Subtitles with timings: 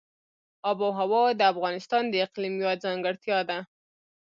[0.69, 3.59] آب وهوا د افغانستان د اقلیم یوه ځانګړتیا ده.